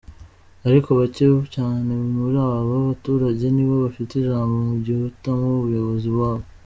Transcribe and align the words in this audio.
Ariko 0.67 0.89
bake 0.99 1.27
cyane 1.55 1.93
muri 2.15 2.37
abo 2.49 2.75
baturage 2.89 3.45
nibo 3.51 3.75
bafite 3.85 4.11
ijambo 4.17 4.55
mu 4.65 4.73
guhitamo 4.87 5.45
umuyobozi 5.51 6.09
wabo. 6.19 6.45